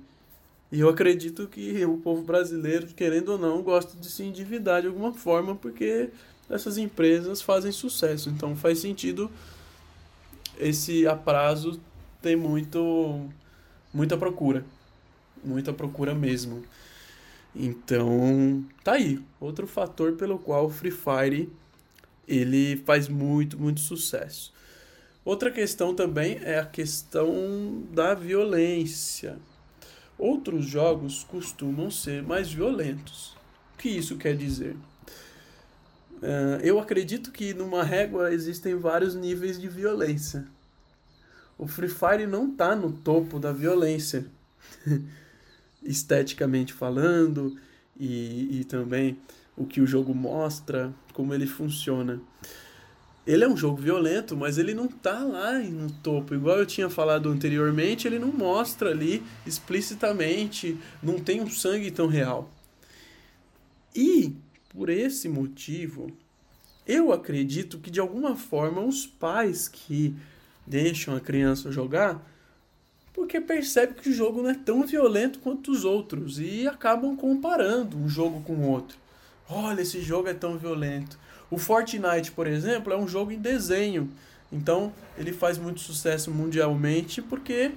e 0.73 0.81
eu 0.81 0.89
acredito 0.89 1.47
que 1.47 1.85
o 1.85 1.99
povo 1.99 2.23
brasileiro, 2.23 2.87
querendo 2.89 3.31
ou 3.31 3.39
não, 3.39 3.63
gosta 3.63 3.97
de 3.97 4.11
se 4.11 4.23
endividar 4.25 4.83
de 4.83 4.89
alguma 4.89 5.13
forma, 5.13 5.55
porque 5.55 6.11
essas 6.51 6.79
empresas 6.79 7.41
fazem 7.41 7.71
sucesso. 7.71 8.29
Então 8.31 8.57
faz 8.57 8.79
sentido 8.81 9.31
esse 10.59 11.07
aprazo 11.07 11.81
ter 12.21 12.37
muito 12.37 13.29
muita 13.93 14.17
procura. 14.17 14.65
Muita 15.45 15.73
procura 15.73 16.15
mesmo. 16.15 16.65
Então, 17.55 18.65
tá 18.85 18.93
aí, 18.93 19.21
outro 19.41 19.67
fator 19.67 20.13
pelo 20.13 20.39
qual 20.39 20.67
o 20.67 20.71
Free 20.71 20.91
Fire 20.91 21.51
ele 22.27 22.77
faz 22.85 23.09
muito, 23.09 23.59
muito 23.59 23.81
sucesso. 23.81 24.53
Outra 25.25 25.51
questão 25.51 25.95
também 25.95 26.39
é 26.43 26.59
a 26.59 26.67
questão 26.67 27.83
da 27.91 28.15
violência. 28.15 29.39
Outros 30.19 30.67
jogos 30.67 31.25
costumam 31.25 31.91
ser 31.91 32.23
mais 32.23 32.53
violentos. 32.53 33.37
O 33.75 33.79
que 33.79 33.89
isso 33.89 34.17
quer 34.17 34.37
dizer? 34.37 34.77
Uh, 36.17 36.59
eu 36.63 36.81
acredito 36.81 37.31
que 37.31 37.55
numa 37.55 37.83
régua 37.83 38.33
existem 38.33 38.75
vários 38.75 39.15
níveis 39.15 39.61
de 39.61 39.69
violência. 39.69 40.47
O 41.57 41.67
Free 41.67 41.89
Fire 41.89 42.27
não 42.27 42.51
está 42.51 42.75
no 42.75 42.93
topo 42.93 43.39
da 43.39 43.53
violência. 43.53 44.27
esteticamente 45.83 46.73
falando 46.73 47.57
e, 47.99 48.61
e 48.61 48.65
também 48.65 49.19
o 49.57 49.67
que 49.67 49.81
o 49.81 49.87
jogo 49.87 50.15
mostra, 50.15 50.93
como 51.13 51.35
ele 51.35 51.47
funciona. 51.47 52.21
Ele 53.27 53.45
é 53.45 53.49
um 53.49 53.57
jogo 53.57 53.77
violento, 53.77 54.37
mas 54.37 54.57
ele 54.57 54.73
não 54.73 54.89
tá 54.89 55.19
lá 55.23 55.59
no 55.59 55.91
topo. 55.91 56.35
Igual 56.35 56.59
eu 56.59 56.67
tinha 56.67 56.89
falado 56.89 57.29
anteriormente, 57.29 58.07
ele 58.07 58.19
não 58.19 58.33
mostra 58.33 58.91
ali 58.91 59.23
explicitamente, 59.45 60.79
não 61.03 61.19
tem 61.19 61.43
um 61.43 61.51
sangue 61.51 61.91
tão 61.91 62.07
real. 62.07 62.51
E 63.95 64.35
por 64.71 64.89
esse 64.89 65.29
motivo, 65.29 66.11
eu 66.87 67.13
acredito 67.13 67.79
que 67.79 67.91
de 67.91 68.01
alguma 68.01 68.35
forma 68.35 68.81
os 68.81 69.07
pais 69.07 69.69
que 69.69 70.15
deixam 70.67 71.17
a 71.17 71.21
criança 71.21 71.73
jogar 71.73 72.25
porque 73.19 73.41
percebe 73.41 73.95
que 73.95 74.11
o 74.11 74.13
jogo 74.13 74.41
não 74.41 74.51
é 74.51 74.55
tão 74.55 74.87
violento 74.87 75.41
quanto 75.41 75.73
os 75.73 75.85
outros 75.85 76.39
e 76.39 76.69
acabam 76.69 77.17
comparando 77.17 77.99
um 77.99 78.09
jogo 78.09 78.41
com 78.43 78.53
o 78.53 78.71
outro. 78.71 78.97
Olha, 79.51 79.81
esse 79.81 80.01
jogo 80.01 80.29
é 80.29 80.35
tão 80.35 80.57
violento. 80.57 81.19
O 81.51 81.59
Fortnite, 81.59 82.31
por 82.31 82.47
exemplo, 82.47 82.93
é 82.93 82.97
um 82.97 83.09
jogo 83.09 83.33
em 83.33 83.39
desenho. 83.39 84.09
Então, 84.53 84.93
ele 85.19 85.33
faz 85.33 85.59
muito 85.59 85.81
sucesso 85.81 86.31
mundialmente 86.31 87.21
porque 87.21 87.73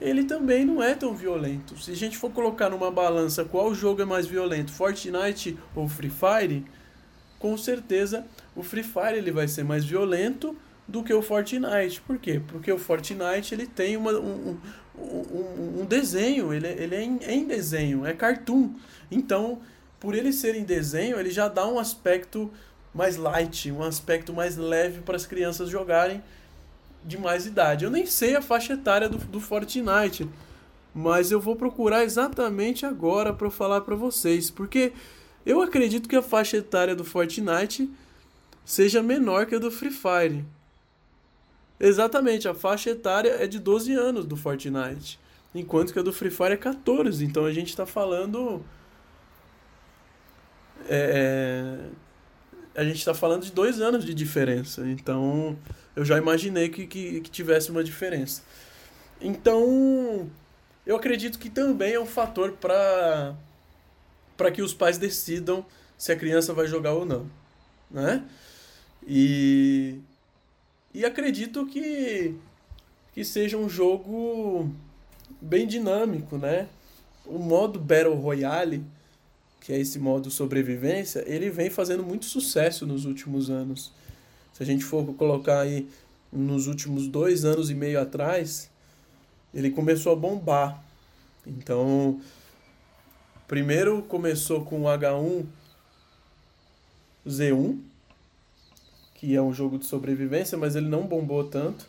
ele 0.00 0.24
também 0.24 0.64
não 0.64 0.82
é 0.82 0.92
tão 0.92 1.14
violento. 1.14 1.80
Se 1.80 1.92
a 1.92 1.96
gente 1.96 2.18
for 2.18 2.32
colocar 2.32 2.68
numa 2.68 2.90
balança 2.90 3.44
qual 3.44 3.72
jogo 3.72 4.02
é 4.02 4.04
mais 4.04 4.26
violento, 4.26 4.72
Fortnite 4.72 5.56
ou 5.72 5.88
Free 5.88 6.10
Fire, 6.10 6.64
com 7.38 7.56
certeza 7.56 8.26
o 8.56 8.64
Free 8.64 8.82
Fire 8.82 9.18
ele 9.18 9.30
vai 9.30 9.46
ser 9.46 9.62
mais 9.62 9.84
violento 9.84 10.56
do 10.90 11.04
que 11.04 11.14
o 11.14 11.22
Fortnite. 11.22 12.00
Por 12.00 12.18
quê? 12.18 12.42
Porque 12.48 12.70
o 12.72 12.78
Fortnite 12.78 13.54
ele 13.54 13.66
tem 13.66 13.96
uma, 13.96 14.12
um, 14.12 14.58
um, 15.00 15.80
um 15.82 15.84
desenho, 15.84 16.52
ele, 16.52 16.66
ele 16.66 16.94
é 16.94 17.02
em, 17.02 17.18
é 17.22 17.34
em 17.34 17.44
desenho, 17.44 18.06
é 18.06 18.12
cartoon. 18.12 18.74
Então, 19.10 19.60
por 19.98 20.14
ele 20.14 20.32
ser 20.32 20.54
em 20.54 20.64
desenho, 20.64 21.18
ele 21.18 21.30
já 21.30 21.48
dá 21.48 21.66
um 21.66 21.78
aspecto 21.78 22.50
mais 22.94 23.16
light, 23.16 23.70
um 23.70 23.82
aspecto 23.82 24.32
mais 24.32 24.56
leve 24.56 25.00
para 25.00 25.16
as 25.16 25.26
crianças 25.26 25.68
jogarem 25.68 26.22
de 27.04 27.18
mais 27.18 27.46
idade. 27.46 27.84
Eu 27.84 27.90
nem 27.90 28.06
sei 28.06 28.36
a 28.36 28.42
faixa 28.42 28.74
etária 28.74 29.08
do, 29.08 29.18
do 29.18 29.40
Fortnite, 29.40 30.28
mas 30.94 31.30
eu 31.30 31.40
vou 31.40 31.56
procurar 31.56 32.04
exatamente 32.04 32.84
agora 32.84 33.32
para 33.32 33.50
falar 33.50 33.82
para 33.82 33.94
vocês, 33.94 34.50
porque 34.50 34.92
eu 35.46 35.62
acredito 35.62 36.08
que 36.08 36.16
a 36.16 36.22
faixa 36.22 36.56
etária 36.56 36.94
do 36.94 37.04
Fortnite 37.04 37.90
seja 38.64 39.02
menor 39.02 39.46
que 39.46 39.54
a 39.54 39.58
do 39.58 39.70
Free 39.70 39.90
Fire. 39.90 40.44
Exatamente, 41.80 42.46
a 42.46 42.52
faixa 42.52 42.90
etária 42.90 43.30
é 43.42 43.46
de 43.46 43.58
12 43.58 43.94
anos 43.94 44.26
do 44.26 44.36
Fortnite, 44.36 45.18
enquanto 45.54 45.94
que 45.94 45.98
a 45.98 46.02
do 46.02 46.12
Free 46.12 46.30
Fire 46.30 46.52
é 46.52 46.56
14. 46.56 47.24
Então 47.24 47.46
a 47.46 47.52
gente 47.52 47.70
está 47.70 47.86
falando. 47.86 48.62
É, 50.86 51.88
é, 52.76 52.80
a 52.80 52.84
gente 52.84 52.98
está 52.98 53.14
falando 53.14 53.44
de 53.44 53.52
dois 53.52 53.80
anos 53.80 54.04
de 54.04 54.12
diferença. 54.12 54.86
Então 54.86 55.56
eu 55.96 56.04
já 56.04 56.18
imaginei 56.18 56.68
que, 56.68 56.86
que, 56.86 57.22
que 57.22 57.30
tivesse 57.30 57.70
uma 57.70 57.82
diferença. 57.82 58.42
Então 59.18 60.30
eu 60.84 60.96
acredito 60.96 61.38
que 61.38 61.48
também 61.48 61.94
é 61.94 62.00
um 62.00 62.06
fator 62.06 62.52
para 62.52 63.34
para 64.36 64.50
que 64.50 64.62
os 64.62 64.72
pais 64.72 64.98
decidam 64.98 65.64
se 65.96 66.12
a 66.12 66.16
criança 66.16 66.54
vai 66.54 66.66
jogar 66.66 66.94
ou 66.94 67.04
não, 67.04 67.30
né? 67.90 68.24
E 69.06 70.00
e 70.92 71.04
acredito 71.04 71.66
que 71.66 72.36
que 73.12 73.24
seja 73.24 73.56
um 73.56 73.68
jogo 73.68 74.70
bem 75.40 75.66
dinâmico, 75.66 76.38
né? 76.38 76.68
O 77.26 77.38
modo 77.38 77.78
Battle 77.78 78.14
Royale, 78.14 78.84
que 79.60 79.72
é 79.72 79.78
esse 79.78 79.98
modo 79.98 80.30
sobrevivência, 80.30 81.24
ele 81.26 81.50
vem 81.50 81.70
fazendo 81.70 82.02
muito 82.02 82.24
sucesso 82.24 82.86
nos 82.86 83.04
últimos 83.04 83.50
anos. 83.50 83.92
Se 84.52 84.62
a 84.62 84.66
gente 84.66 84.84
for 84.84 85.14
colocar 85.14 85.60
aí 85.60 85.88
nos 86.32 86.66
últimos 86.66 87.08
dois 87.08 87.44
anos 87.44 87.70
e 87.70 87.74
meio 87.74 88.00
atrás, 88.00 88.70
ele 89.52 89.70
começou 89.70 90.12
a 90.12 90.16
bombar. 90.16 90.82
Então, 91.46 92.20
primeiro 93.48 94.02
começou 94.02 94.64
com 94.64 94.82
o 94.82 94.84
H1Z1, 94.84 97.78
que 99.20 99.36
é 99.36 99.42
um 99.42 99.52
jogo 99.52 99.78
de 99.78 99.84
sobrevivência, 99.84 100.56
mas 100.56 100.74
ele 100.74 100.88
não 100.88 101.06
bombou 101.06 101.44
tanto. 101.44 101.86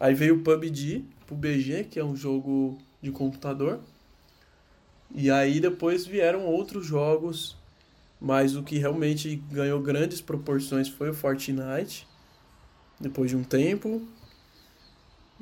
Aí 0.00 0.14
veio 0.14 0.36
o 0.36 0.42
PUBG, 0.42 1.04
PUBG, 1.26 1.84
que 1.84 2.00
é 2.00 2.04
um 2.04 2.16
jogo 2.16 2.78
de 3.02 3.10
computador. 3.10 3.78
E 5.14 5.30
aí 5.30 5.60
depois 5.60 6.06
vieram 6.06 6.46
outros 6.46 6.86
jogos, 6.86 7.58
mas 8.18 8.56
o 8.56 8.62
que 8.62 8.78
realmente 8.78 9.36
ganhou 9.52 9.82
grandes 9.82 10.22
proporções 10.22 10.88
foi 10.88 11.10
o 11.10 11.14
Fortnite, 11.14 12.08
depois 12.98 13.28
de 13.28 13.36
um 13.36 13.44
tempo. 13.44 14.00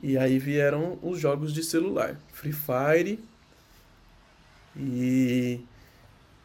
E 0.02 0.18
aí 0.18 0.37
vieram 0.37 0.99
os 1.00 1.20
jogos 1.20 1.54
de 1.54 1.62
celular, 1.62 2.20
Free 2.32 2.52
Fire. 2.52 3.20
E, 4.76 5.61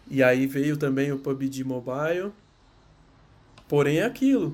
e 0.07 0.21
aí 0.21 0.45
veio 0.45 0.77
também 0.77 1.11
o 1.11 1.17
PUBG 1.17 1.63
Mobile. 1.63 2.31
Porém 3.71 3.99
é 3.99 4.03
aquilo. 4.03 4.53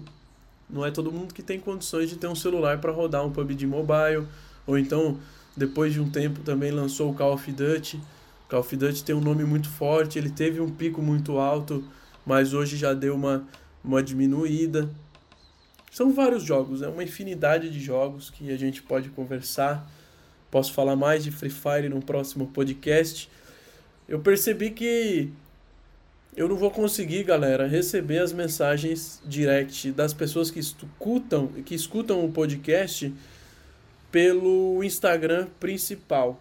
Não 0.69 0.86
é 0.86 0.91
todo 0.91 1.12
mundo 1.12 1.33
que 1.33 1.41
tem 1.41 1.59
condições 1.59 2.07
de 2.07 2.17
ter 2.17 2.27
um 2.27 2.36
celular 2.36 2.79
para 2.79 2.91
rodar 2.91 3.25
um 3.25 3.31
PUBG 3.31 3.65
Mobile. 3.65 4.27
Ou 4.67 4.77
então, 4.77 5.17
depois 5.55 5.91
de 5.91 6.00
um 6.00 6.07
tempo, 6.07 6.41
também 6.41 6.69
lançou 6.69 7.09
o 7.09 7.15
Call 7.15 7.33
of 7.33 7.51
Duty. 7.51 8.00
Call 8.47 8.59
of 8.59 8.75
Duty 8.75 9.03
tem 9.03 9.15
um 9.15 9.19
nome 9.19 9.43
muito 9.43 9.67
forte, 9.69 10.19
ele 10.19 10.29
teve 10.29 10.62
um 10.62 10.69
pico 10.69 11.01
muito 11.01 11.39
alto, 11.39 11.83
mas 12.24 12.53
hoje 12.53 12.77
já 12.77 12.93
deu 12.93 13.15
uma, 13.15 13.43
uma 13.83 14.03
diminuída. 14.03 14.88
São 15.91 16.13
vários 16.13 16.43
jogos, 16.43 16.83
é 16.83 16.88
uma 16.88 17.03
infinidade 17.03 17.71
de 17.71 17.79
jogos 17.79 18.29
que 18.29 18.51
a 18.51 18.55
gente 18.55 18.83
pode 18.83 19.09
conversar. 19.09 19.91
Posso 20.51 20.71
falar 20.74 20.95
mais 20.95 21.24
de 21.24 21.31
Free 21.31 21.50
Fire 21.50 21.89
no 21.89 22.05
próximo 22.05 22.45
podcast. 22.53 23.27
Eu 24.07 24.19
percebi 24.19 24.69
que 24.69 25.33
eu 26.38 26.48
não 26.48 26.56
vou 26.56 26.70
conseguir, 26.70 27.24
galera, 27.24 27.65
receber 27.65 28.20
as 28.20 28.32
mensagens 28.32 29.20
direct 29.25 29.91
das 29.91 30.13
pessoas 30.13 30.51
que 30.51 30.60
escutam, 30.60 31.48
que 31.65 31.74
escutam 31.74 32.24
o 32.24 32.32
podcast 32.32 33.12
pelo 34.12 34.84
Instagram 34.84 35.48
principal. 35.60 36.39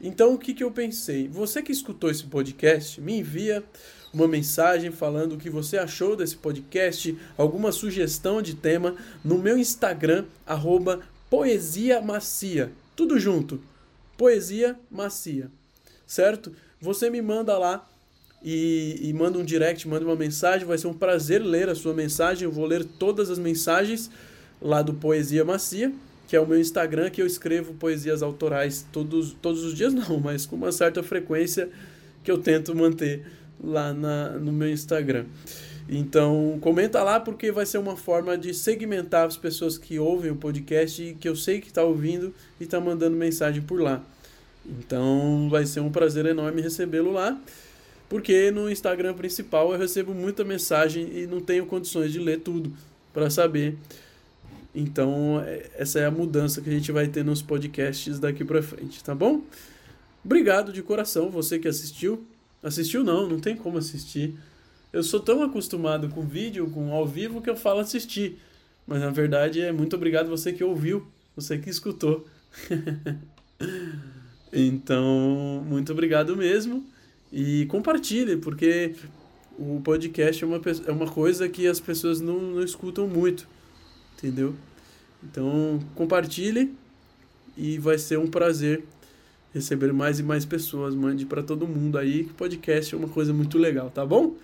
Então, 0.00 0.34
o 0.34 0.38
que, 0.38 0.54
que 0.54 0.62
eu 0.62 0.70
pensei? 0.70 1.26
Você 1.26 1.60
que 1.60 1.72
escutou 1.72 2.08
esse 2.08 2.22
podcast, 2.22 3.00
me 3.00 3.18
envia 3.18 3.64
uma 4.14 4.28
mensagem 4.28 4.92
falando 4.92 5.32
o 5.32 5.38
que 5.38 5.50
você 5.50 5.76
achou 5.76 6.14
desse 6.14 6.36
podcast, 6.36 7.18
alguma 7.36 7.72
sugestão 7.72 8.40
de 8.40 8.54
tema 8.54 8.94
no 9.24 9.38
meu 9.38 9.58
Instagram, 9.58 10.24
arroba 10.46 11.00
Poesia 11.28 12.00
Macia. 12.00 12.70
Tudo 12.94 13.18
junto. 13.18 13.60
Poesia 14.16 14.78
Macia. 14.88 15.50
Certo? 16.06 16.54
Você 16.80 17.10
me 17.10 17.20
manda 17.20 17.58
lá 17.58 17.88
e, 18.44 18.98
e 19.02 19.12
manda 19.12 19.38
um 19.38 19.44
direct, 19.44 19.86
manda 19.86 20.04
uma 20.04 20.16
mensagem. 20.16 20.66
Vai 20.66 20.78
ser 20.78 20.86
um 20.86 20.94
prazer 20.94 21.42
ler 21.42 21.68
a 21.68 21.74
sua 21.74 21.94
mensagem. 21.94 22.44
Eu 22.44 22.52
vou 22.52 22.66
ler 22.66 22.84
todas 22.84 23.30
as 23.30 23.38
mensagens 23.38 24.10
lá 24.60 24.82
do 24.82 24.94
Poesia 24.94 25.44
Macia 25.44 25.92
que 26.32 26.36
é 26.36 26.40
o 26.40 26.46
meu 26.46 26.58
Instagram, 26.58 27.10
que 27.10 27.20
eu 27.20 27.26
escrevo 27.26 27.74
poesias 27.74 28.22
autorais 28.22 28.86
todos, 28.90 29.36
todos 29.42 29.62
os 29.64 29.74
dias, 29.74 29.92
não, 29.92 30.18
mas 30.18 30.46
com 30.46 30.56
uma 30.56 30.72
certa 30.72 31.02
frequência 31.02 31.68
que 32.24 32.30
eu 32.30 32.38
tento 32.38 32.74
manter 32.74 33.26
lá 33.62 33.92
na, 33.92 34.30
no 34.30 34.50
meu 34.50 34.70
Instagram. 34.70 35.26
Então, 35.86 36.56
comenta 36.62 37.02
lá 37.02 37.20
porque 37.20 37.52
vai 37.52 37.66
ser 37.66 37.76
uma 37.76 37.98
forma 37.98 38.38
de 38.38 38.54
segmentar 38.54 39.26
as 39.26 39.36
pessoas 39.36 39.76
que 39.76 39.98
ouvem 39.98 40.30
o 40.30 40.36
podcast 40.36 41.02
e 41.02 41.12
que 41.12 41.28
eu 41.28 41.36
sei 41.36 41.60
que 41.60 41.68
está 41.68 41.84
ouvindo 41.84 42.32
e 42.58 42.64
está 42.64 42.80
mandando 42.80 43.14
mensagem 43.14 43.60
por 43.60 43.78
lá. 43.78 44.02
Então, 44.64 45.48
vai 45.50 45.66
ser 45.66 45.80
um 45.80 45.90
prazer 45.90 46.24
enorme 46.24 46.62
recebê-lo 46.62 47.12
lá, 47.12 47.38
porque 48.12 48.50
no 48.50 48.70
Instagram 48.70 49.14
principal 49.14 49.72
eu 49.72 49.78
recebo 49.78 50.12
muita 50.12 50.44
mensagem 50.44 51.08
e 51.16 51.26
não 51.26 51.40
tenho 51.40 51.64
condições 51.64 52.12
de 52.12 52.18
ler 52.18 52.40
tudo 52.40 52.70
para 53.10 53.30
saber 53.30 53.78
então, 54.74 55.42
é, 55.44 55.70
essa 55.76 55.98
é 55.98 56.06
a 56.06 56.10
mudança 56.10 56.60
que 56.60 56.70
a 56.70 56.72
gente 56.72 56.90
vai 56.90 57.06
ter 57.06 57.24
nos 57.24 57.42
podcasts 57.42 58.18
daqui 58.18 58.44
para 58.44 58.62
frente, 58.62 59.04
tá 59.04 59.14
bom? 59.14 59.42
Obrigado 60.24 60.72
de 60.72 60.82
coração, 60.82 61.30
você 61.30 61.58
que 61.58 61.68
assistiu. 61.68 62.26
Assistiu 62.62 63.04
não, 63.04 63.28
não 63.28 63.38
tem 63.38 63.54
como 63.54 63.76
assistir. 63.76 64.34
Eu 64.92 65.02
sou 65.02 65.20
tão 65.20 65.42
acostumado 65.42 66.08
com 66.08 66.22
vídeo, 66.22 66.70
com 66.70 66.92
ao 66.92 67.06
vivo, 67.06 67.42
que 67.42 67.50
eu 67.50 67.56
falo 67.56 67.80
assistir. 67.80 68.38
Mas 68.86 69.00
na 69.00 69.10
verdade 69.10 69.60
é 69.60 69.72
muito 69.72 69.94
obrigado 69.94 70.28
você 70.28 70.52
que 70.52 70.64
ouviu, 70.64 71.06
você 71.36 71.58
que 71.58 71.68
escutou. 71.68 72.26
então, 74.52 75.62
muito 75.66 75.92
obrigado 75.92 76.36
mesmo. 76.36 76.86
E 77.32 77.66
compartilhe, 77.66 78.36
porque 78.36 78.94
o 79.58 79.80
podcast 79.82 80.44
é 80.44 80.46
uma, 80.46 80.60
é 80.86 80.92
uma 80.92 81.10
coisa 81.10 81.48
que 81.48 81.66
as 81.66 81.80
pessoas 81.80 82.20
não, 82.20 82.38
não 82.38 82.62
escutam 82.62 83.08
muito 83.08 83.48
entendeu? 84.22 84.54
Então, 85.22 85.80
compartilhe 85.94 86.72
e 87.56 87.78
vai 87.78 87.98
ser 87.98 88.18
um 88.18 88.28
prazer 88.28 88.84
receber 89.52 89.92
mais 89.92 90.20
e 90.20 90.22
mais 90.22 90.44
pessoas. 90.44 90.94
Mande 90.94 91.26
para 91.26 91.42
todo 91.42 91.66
mundo 91.66 91.98
aí 91.98 92.24
que 92.24 92.32
podcast 92.32 92.94
é 92.94 92.98
uma 92.98 93.08
coisa 93.08 93.32
muito 93.32 93.58
legal, 93.58 93.90
tá 93.90 94.06
bom? 94.06 94.36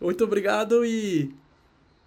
Muito 0.00 0.22
obrigado 0.22 0.84
e 0.84 1.32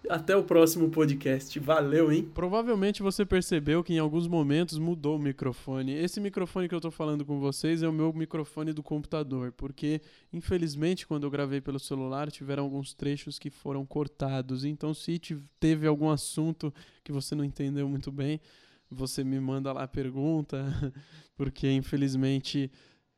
até 0.08 0.36
o 0.36 0.42
próximo 0.42 0.90
podcast. 0.90 1.58
Valeu, 1.58 2.12
hein? 2.12 2.30
Provavelmente 2.34 3.02
você 3.02 3.24
percebeu 3.24 3.82
que 3.82 3.94
em 3.94 3.98
alguns 3.98 4.26
momentos 4.26 4.78
mudou 4.78 5.16
o 5.16 5.18
microfone. 5.18 5.92
Esse 5.92 6.20
microfone 6.20 6.68
que 6.68 6.74
eu 6.74 6.80
tô 6.80 6.90
falando 6.90 7.24
com 7.24 7.38
vocês 7.38 7.82
é 7.82 7.88
o 7.88 7.92
meu 7.92 8.12
microfone 8.12 8.72
do 8.72 8.82
computador, 8.82 9.52
porque 9.52 10.00
infelizmente 10.32 11.06
quando 11.06 11.24
eu 11.24 11.30
gravei 11.30 11.60
pelo 11.60 11.78
celular 11.78 12.30
tiveram 12.30 12.64
alguns 12.64 12.94
trechos 12.94 13.38
que 13.38 13.50
foram 13.50 13.86
cortados. 13.86 14.64
Então 14.64 14.92
se 14.92 15.20
teve 15.60 15.86
algum 15.86 16.10
assunto 16.10 16.72
que 17.04 17.12
você 17.12 17.34
não 17.34 17.44
entendeu 17.44 17.88
muito 17.88 18.10
bem, 18.10 18.40
você 18.90 19.24
me 19.24 19.40
manda 19.40 19.72
lá 19.72 19.84
a 19.84 19.88
pergunta, 19.88 20.66
porque 21.36 21.70
infelizmente 21.70 22.70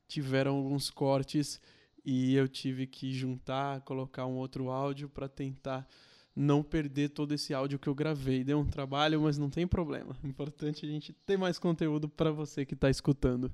tiveram 0.06 0.56
alguns 0.56 0.90
cortes 0.90 1.60
e 2.04 2.34
eu 2.34 2.46
tive 2.46 2.86
que 2.86 3.12
juntar, 3.12 3.80
colocar 3.80 4.26
um 4.26 4.36
outro 4.36 4.68
áudio 4.68 5.08
para 5.08 5.26
tentar 5.26 5.88
não 6.34 6.62
perder 6.62 7.10
todo 7.10 7.32
esse 7.32 7.54
áudio 7.54 7.78
que 7.78 7.88
eu 7.88 7.94
gravei. 7.94 8.42
Deu 8.42 8.58
um 8.58 8.66
trabalho, 8.66 9.20
mas 9.20 9.38
não 9.38 9.48
tem 9.48 9.66
problema. 9.66 10.16
Importante 10.24 10.84
é 10.84 10.88
a 10.88 10.92
gente 10.92 11.12
ter 11.12 11.36
mais 11.36 11.58
conteúdo 11.58 12.08
para 12.08 12.30
você 12.30 12.64
que 12.64 12.74
está 12.74 12.90
escutando. 12.90 13.50